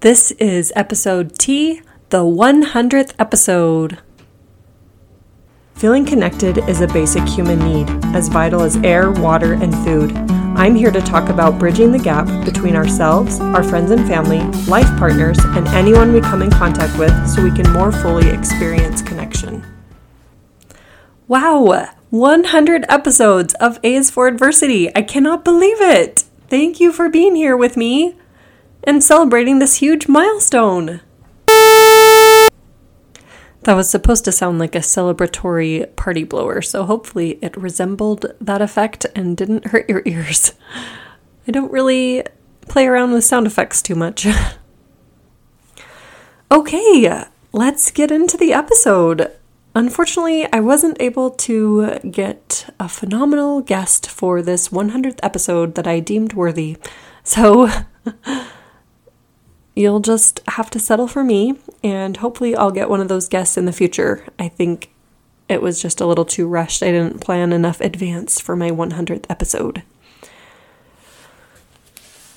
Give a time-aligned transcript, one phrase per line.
[0.00, 3.98] This is episode T, the 100th episode.
[5.74, 10.16] Feeling connected is a basic human need, as vital as air, water, and food.
[10.56, 14.38] I'm here to talk about bridging the gap between ourselves, our friends and family,
[14.68, 19.02] life partners, and anyone we come in contact with so we can more fully experience
[19.02, 19.66] connection.
[21.26, 24.94] Wow, 100 episodes of A is for Adversity.
[24.94, 26.22] I cannot believe it.
[26.48, 28.14] Thank you for being here with me
[28.84, 31.00] and celebrating this huge milestone.
[33.68, 38.62] That was supposed to sound like a celebratory party blower, so hopefully it resembled that
[38.62, 40.52] effect and didn't hurt your ears.
[41.46, 42.24] I don't really
[42.62, 44.26] play around with sound effects too much.
[46.50, 49.32] okay, let's get into the episode.
[49.74, 56.00] Unfortunately, I wasn't able to get a phenomenal guest for this 100th episode that I
[56.00, 56.78] deemed worthy.
[57.22, 57.68] So
[59.78, 63.56] you'll just have to settle for me, and hopefully, I'll get one of those guests
[63.56, 64.26] in the future.
[64.36, 64.90] I think
[65.48, 66.82] it was just a little too rushed.
[66.82, 69.84] I didn't plan enough advance for my 100th episode.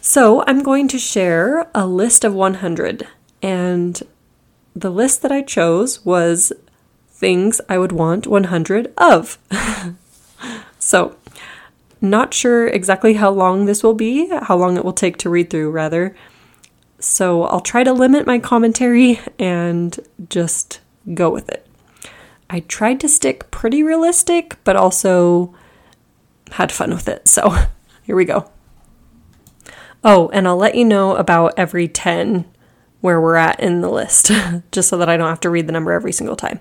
[0.02, 3.08] So, I'm going to share a list of 100,
[3.42, 4.02] and
[4.76, 6.54] the list that I chose was
[7.10, 9.40] things I would want 100 of.
[10.80, 11.16] so,
[12.00, 15.50] not sure exactly how long this will be, how long it will take to read
[15.50, 16.16] through, rather.
[17.02, 20.00] So I'll try to limit my commentary and
[20.30, 20.80] just
[21.14, 21.68] go with it.
[22.50, 25.56] I tried to stick pretty realistic, but also
[26.52, 27.28] had fun with it.
[27.28, 27.50] So
[28.04, 28.52] here we go.
[30.04, 32.46] Oh, and I'll let you know about every 10
[33.02, 34.32] where we're at in the list,
[34.72, 36.60] just so that I don't have to read the number every single time.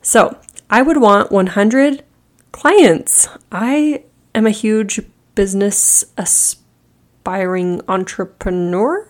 [0.00, 0.38] So
[0.70, 2.04] I would want 100
[2.52, 3.28] clients.
[3.50, 5.00] I am a huge
[5.34, 6.04] business
[7.28, 9.06] aspiring entrepreneur.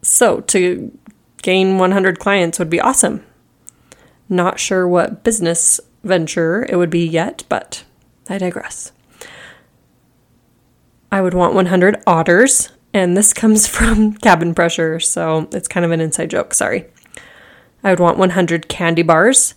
[0.00, 0.98] So, to
[1.42, 3.22] gain 100 clients would be awesome.
[4.30, 7.84] Not sure what business venture it would be yet, but
[8.30, 8.92] I digress.
[11.10, 15.92] I would want 100 otters, and this comes from cabin pressure, so it's kind of
[15.92, 16.86] an inside joke, sorry.
[17.84, 19.54] I would want 100 candy bars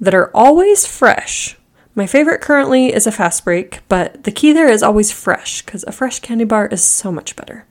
[0.00, 1.55] that are always fresh.
[1.98, 5.82] My favorite currently is a fast break, but the key there is always fresh because
[5.84, 7.64] a fresh candy bar is so much better.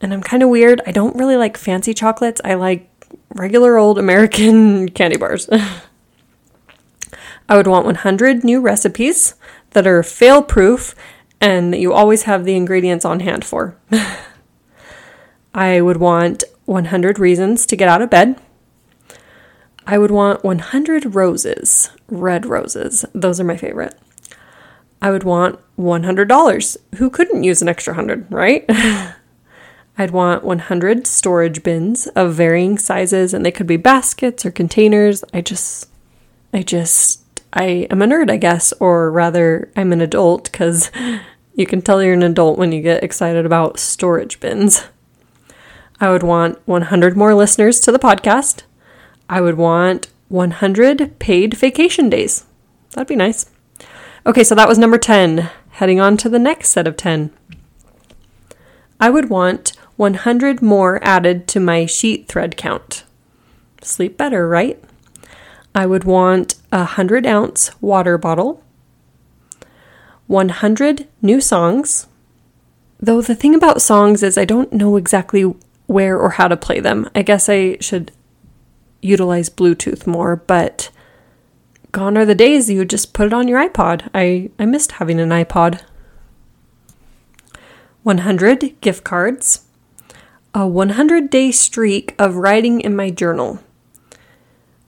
[0.00, 0.82] And I'm kind of weird.
[0.84, 2.40] I don't really like fancy chocolates.
[2.44, 2.90] I like
[3.28, 5.48] regular old American candy bars.
[7.48, 9.36] I would want 100 new recipes
[9.70, 10.96] that are fail proof
[11.40, 13.76] and that you always have the ingredients on hand for.
[15.54, 18.40] I would want 100 reasons to get out of bed.
[19.86, 23.04] I would want 100 roses, red roses.
[23.14, 23.94] Those are my favorite.
[25.00, 26.76] I would want $100.
[26.96, 28.64] Who couldn't use an extra 100, right?
[29.98, 35.22] I'd want 100 storage bins of varying sizes and they could be baskets or containers.
[35.34, 35.88] I just
[36.52, 40.90] I just I am a nerd, I guess, or rather I'm an adult cuz
[41.54, 44.84] you can tell you're an adult when you get excited about storage bins.
[46.00, 48.62] I would want 100 more listeners to the podcast.
[49.28, 52.44] I would want 100 paid vacation days.
[52.90, 53.46] That'd be nice.
[54.26, 55.50] Okay, so that was number 10.
[55.70, 57.30] Heading on to the next set of 10.
[59.00, 63.04] I would want 100 more added to my sheet thread count.
[63.82, 64.82] Sleep better, right?
[65.74, 68.62] I would want a 100 ounce water bottle,
[70.26, 72.06] 100 new songs.
[73.00, 75.42] Though the thing about songs is I don't know exactly
[75.86, 77.08] where or how to play them.
[77.14, 78.12] I guess I should
[79.02, 80.90] utilize Bluetooth more, but
[81.90, 84.08] gone are the days you just put it on your iPod.
[84.14, 85.82] I, I missed having an iPod.
[88.02, 89.66] 100 gift cards,
[90.54, 93.60] a 100 day streak of writing in my journal.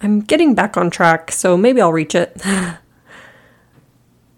[0.00, 2.40] I'm getting back on track, so maybe I'll reach it.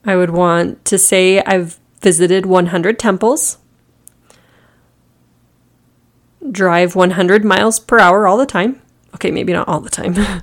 [0.05, 3.59] I would want to say I've visited 100 temples,
[6.49, 8.81] drive 100 miles per hour all the time,
[9.17, 10.15] Okay, maybe not all the time.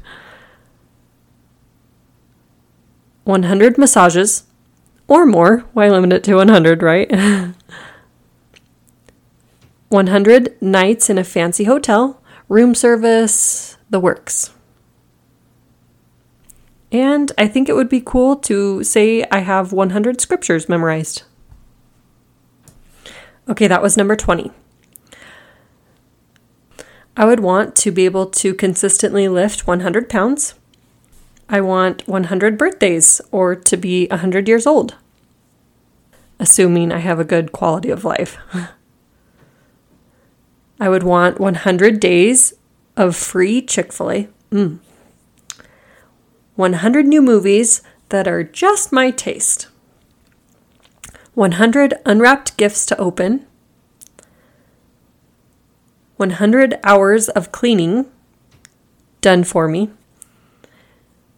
[3.24, 4.46] 100 massages
[5.08, 5.60] or more.
[5.74, 7.10] Why limit it to 100, right?
[9.90, 14.50] 100 nights in a fancy hotel, room service, the works.
[16.92, 21.22] And I think it would be cool to say I have 100 scriptures memorized.
[23.48, 24.52] Okay, that was number 20.
[27.16, 30.56] I would want to be able to consistently lift 100 pounds.
[31.48, 34.96] I want 100 birthdays or to be 100 years old,
[36.40, 38.38] assuming I have a good quality of life.
[40.80, 42.54] I would want 100 days
[42.98, 44.28] of free Chick fil A.
[44.52, 44.80] Mm.
[46.56, 49.68] 100 new movies that are just my taste.
[51.36, 53.46] 100 unwrapped gifts to open.
[56.24, 58.06] 100 hours of cleaning
[59.20, 59.90] done for me.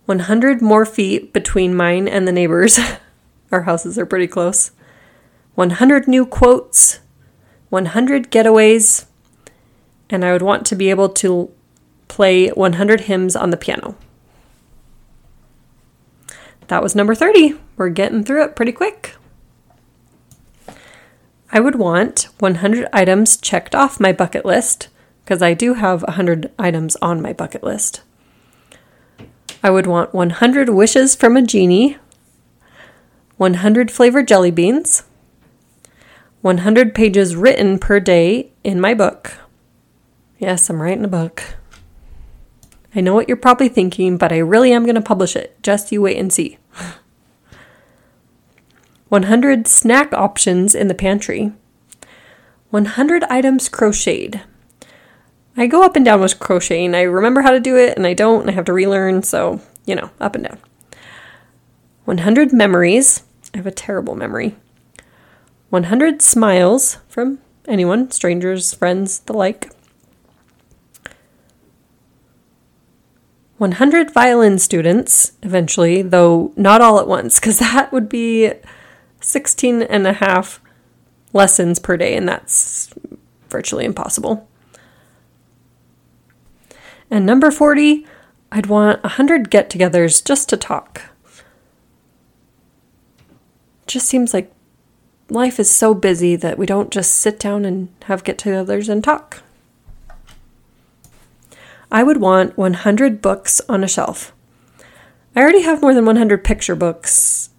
[0.06, 2.80] 100 more feet between mine and the neighbors.
[3.52, 4.70] Our houses are pretty close.
[5.56, 7.00] 100 new quotes.
[7.70, 9.08] 100 getaways.
[10.12, 11.50] And I would want to be able to
[12.08, 13.98] play 100 hymns on the piano.
[16.68, 17.56] That was number 30.
[17.76, 19.15] We're getting through it pretty quick.
[21.52, 24.90] I would want 100 items checked off my bucket list
[25.24, 28.02] because I do have 100 items on my bucket list.
[29.64, 31.98] I would want 100 wishes from a genie,
[33.38, 35.04] 100 flavored jelly beans,
[36.42, 39.34] 100 pages written per day in my book.
[40.38, 41.56] Yes, I'm writing a book.
[42.94, 45.62] I know what you're probably thinking, but I really am going to publish it.
[45.64, 46.58] Just you wait and see.
[49.16, 51.54] 100 snack options in the pantry.
[52.72, 54.42] 100 items crocheted.
[55.56, 56.94] I go up and down with crocheting.
[56.94, 59.62] I remember how to do it and I don't, and I have to relearn, so,
[59.86, 60.60] you know, up and down.
[62.04, 63.24] 100 memories.
[63.54, 64.58] I have a terrible memory.
[65.70, 67.40] 100 smiles from
[67.70, 69.72] anyone, strangers, friends, the like.
[73.60, 78.52] 100 violin students eventually, though not all at once, because that would be
[79.26, 80.62] 16 and a half
[81.34, 82.94] lessons per day, and that's
[83.50, 84.48] virtually impossible.
[87.10, 88.06] And number 40,
[88.52, 91.02] I'd want 100 get togethers just to talk.
[93.88, 94.52] just seems like
[95.30, 99.04] life is so busy that we don't just sit down and have get togethers and
[99.04, 99.42] talk.
[101.92, 104.34] I would want 100 books on a shelf.
[105.36, 107.50] I already have more than 100 picture books,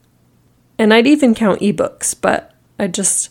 [0.79, 3.31] and I'd even count ebooks, but I just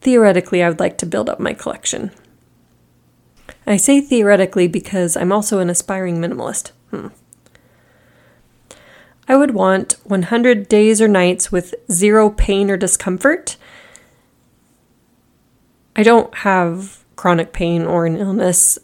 [0.00, 2.10] theoretically I would like to build up my collection.
[3.66, 6.72] I say theoretically because I'm also an aspiring minimalist.
[6.90, 7.08] Hmm.
[9.28, 13.56] I would want 100 days or nights with zero pain or discomfort.
[15.94, 18.78] I don't have chronic pain or an illness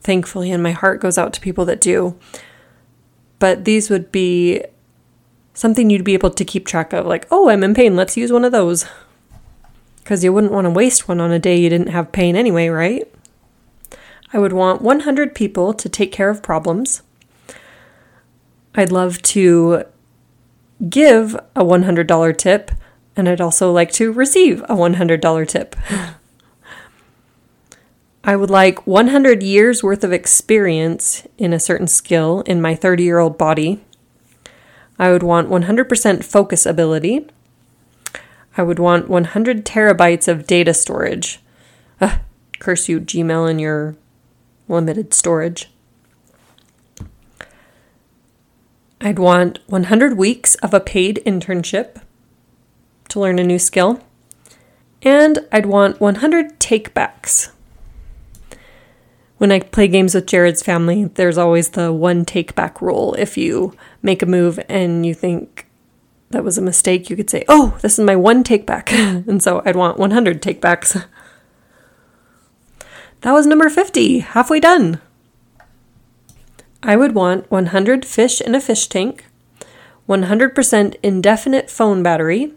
[0.00, 2.18] thankfully, and my heart goes out to people that do.
[3.38, 4.64] But these would be
[5.58, 8.30] something you'd be able to keep track of, like, oh, I'm in pain, let's use
[8.30, 8.86] one of those.
[9.96, 12.68] Because you wouldn't want to waste one on a day you didn't have pain anyway,
[12.68, 13.12] right?
[14.32, 17.02] I would want 100 people to take care of problems.
[18.76, 19.82] I'd love to
[20.88, 22.70] give a $100 tip,
[23.16, 25.74] and I'd also like to receive a $100 tip.
[28.22, 33.02] I would like 100 years worth of experience in a certain skill in my 30
[33.02, 33.82] year old body.
[34.98, 37.26] I would want 100% focus ability.
[38.56, 41.40] I would want 100 terabytes of data storage.
[42.00, 42.18] Ugh,
[42.58, 43.96] curse you, Gmail, and your
[44.68, 45.70] limited storage.
[49.00, 52.00] I'd want 100 weeks of a paid internship
[53.08, 54.00] to learn a new skill.
[55.02, 57.50] And I'd want 100 takebacks
[59.38, 63.14] when I play games with Jared's family, there's always the one take back rule.
[63.14, 65.66] If you make a move and you think
[66.30, 68.92] that was a mistake, you could say, Oh, this is my one take back.
[68.92, 70.96] and so I'd want 100 take backs.
[73.22, 75.00] That was number 50, halfway done.
[76.82, 79.26] I would want 100 fish in a fish tank,
[80.08, 82.52] 100% indefinite phone battery,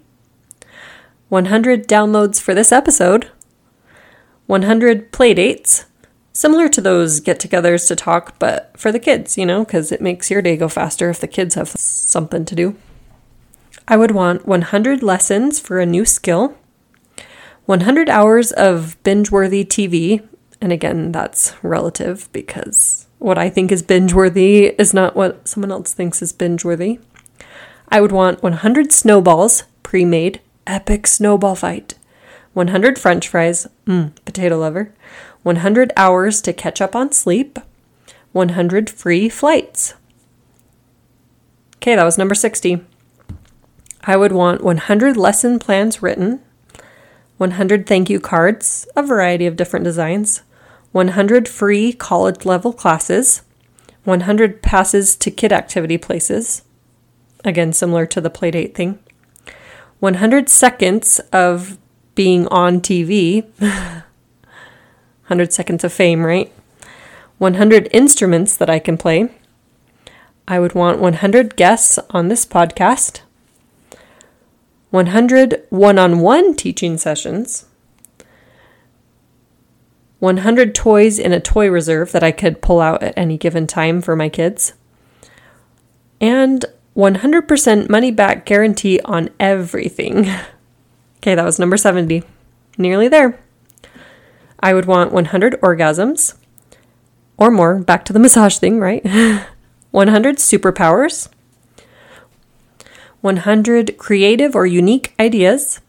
[1.29, 3.31] 100 downloads for this episode,
[4.45, 5.85] 100 playdates,
[6.33, 10.01] similar to those get togethers to talk, but for the kids, you know, because it
[10.01, 12.75] makes your day go faster if the kids have something to do.
[13.87, 16.55] I would want 100 lessons for a new skill,
[17.65, 20.25] 100 hours of binge worthy TV.
[20.61, 25.71] And again, that's relative because what I think is binge worthy is not what someone
[25.71, 26.99] else thinks is binge worthy.
[27.89, 31.95] I would want 100 snowballs, pre made, epic snowball fight,
[32.53, 34.93] 100 french fries, mm, potato lover,
[35.43, 37.59] 100 hours to catch up on sleep,
[38.31, 39.95] 100 free flights.
[41.77, 42.85] Okay, that was number 60.
[44.03, 46.41] I would want 100 lesson plans written,
[47.37, 50.41] 100 thank you cards, a variety of different designs,
[50.91, 53.41] 100 free college level classes,
[54.03, 56.63] 100 passes to kid activity places,
[57.45, 58.99] again, similar to the playdate thing,
[59.99, 61.77] 100 seconds of
[62.15, 63.45] being on TV.
[65.31, 66.51] 100 seconds of fame, right?
[67.37, 69.29] 100 instruments that I can play.
[70.45, 73.21] I would want 100 guests on this podcast,
[74.89, 77.65] 100 one on one teaching sessions,
[80.19, 84.01] 100 toys in a toy reserve that I could pull out at any given time
[84.01, 84.73] for my kids,
[86.19, 86.65] and
[86.97, 90.27] 100% money back guarantee on everything.
[91.19, 92.21] okay, that was number 70.
[92.77, 93.39] Nearly there.
[94.63, 96.35] I would want 100 orgasms
[97.37, 97.79] or more.
[97.79, 99.05] Back to the massage thing, right?
[99.91, 101.29] 100 superpowers.
[103.21, 105.81] 100 creative or unique ideas.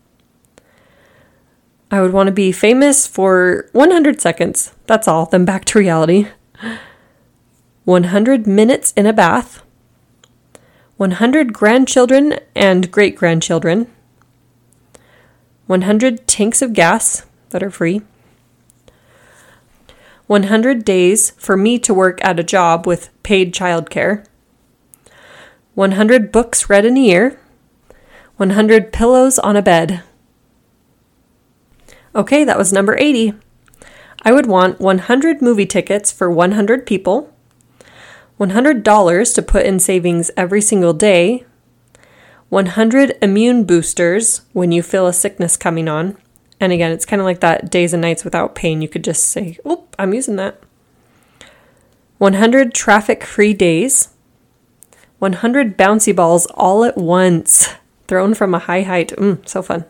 [1.91, 4.73] I would want to be famous for 100 seconds.
[4.87, 5.27] That's all.
[5.27, 6.29] Then back to reality.
[7.85, 9.63] 100 minutes in a bath.
[10.97, 13.91] 100 grandchildren and great grandchildren.
[15.67, 18.03] 100 tanks of gas that are free.
[20.27, 24.25] 100 days for me to work at a job with paid childcare.
[25.75, 27.39] 100 books read in a year.
[28.37, 30.03] 100 pillows on a bed.
[32.15, 33.35] Okay, that was number 80.
[34.23, 37.33] I would want 100 movie tickets for 100 people,
[38.39, 41.45] $100 to put in savings every single day,
[42.49, 46.17] 100 immune boosters when you feel a sickness coming on.
[46.63, 48.83] And again, it's kind of like that days and nights without pain.
[48.83, 50.63] You could just say, oh, I'm using that.
[52.19, 54.11] 100 traffic free days,
[55.19, 57.75] 100 bouncy balls all at once,
[58.07, 59.09] thrown from a high height.
[59.19, 59.87] Mm, so fun.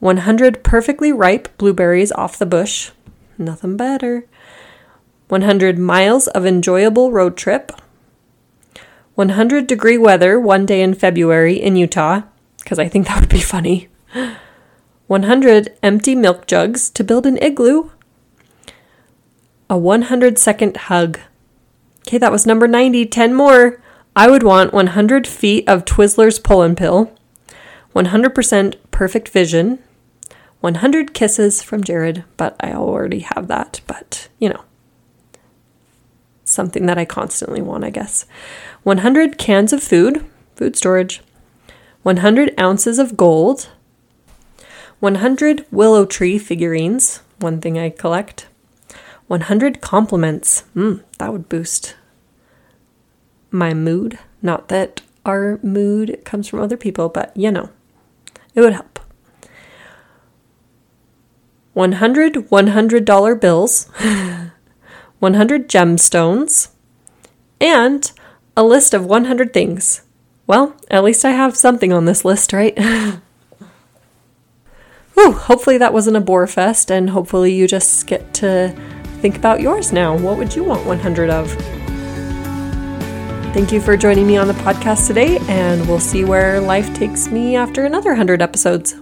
[0.00, 2.90] 100 perfectly ripe blueberries off the bush.
[3.38, 4.26] Nothing better.
[5.28, 7.72] 100 miles of enjoyable road trip.
[9.14, 12.20] 100 degree weather one day in February in Utah,
[12.58, 13.88] because I think that would be funny.
[15.06, 17.90] 100 empty milk jugs to build an igloo.
[19.68, 21.18] A 100 second hug.
[22.06, 23.06] Okay, that was number 90.
[23.06, 23.80] 10 more.
[24.16, 27.12] I would want 100 feet of Twizzlers Pull 'n' Peel,
[27.94, 29.78] 100% perfect vision,
[30.60, 33.80] 100 kisses from Jared, but I already have that.
[33.86, 34.60] But, you know,
[36.44, 38.24] something that I constantly want, I guess.
[38.84, 41.20] 100 cans of food, food storage,
[42.02, 43.68] 100 ounces of gold,
[45.00, 48.46] 100 willow tree figurines, one thing I collect,
[49.26, 50.64] 100 compliments.
[50.74, 51.96] Mm, that would boost
[53.50, 54.18] my mood.
[54.42, 57.70] Not that our mood comes from other people, but you know,
[58.54, 59.00] it would help.
[61.72, 63.84] 100 $100 bills,
[65.18, 66.68] 100 gemstones,
[67.60, 68.12] and
[68.56, 70.02] a list of 100 things.
[70.46, 72.78] Well, at least I have something on this list, right?
[75.14, 78.74] Whew, hopefully that wasn't a bore fest, and hopefully you just get to
[79.20, 80.16] think about yours now.
[80.16, 81.50] What would you want 100 of?
[83.54, 87.28] Thank you for joining me on the podcast today, and we'll see where life takes
[87.28, 88.96] me after another 100 episodes.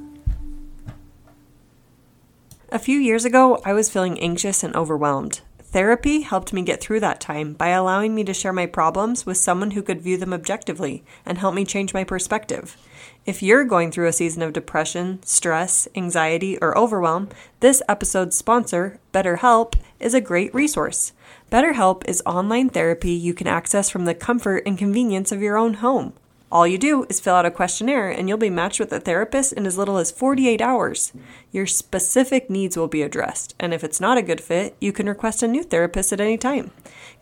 [2.71, 5.40] A few years ago, I was feeling anxious and overwhelmed.
[5.73, 9.38] Therapy helped me get through that time by allowing me to share my problems with
[9.38, 12.76] someone who could view them objectively and help me change my perspective.
[13.25, 18.99] If you're going through a season of depression, stress, anxiety, or overwhelm, this episode's sponsor,
[19.14, 21.14] BetterHelp, is a great resource.
[21.50, 25.75] BetterHelp is online therapy you can access from the comfort and convenience of your own
[25.75, 26.12] home.
[26.52, 29.54] All you do is fill out a questionnaire and you'll be matched with a therapist
[29.54, 31.11] in as little as 48 hours.
[31.50, 35.09] Your specific needs will be addressed, and if it's not a good fit, you can
[35.09, 36.71] request a new therapist at any time.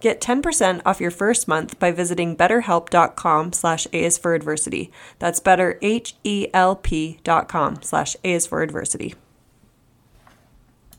[0.00, 3.86] Get 10% off your first month by visiting betterhelp.com slash
[4.18, 4.90] for adversity.
[5.20, 8.16] That's better, H-E-L-P dot com slash
[8.48, 9.14] for adversity.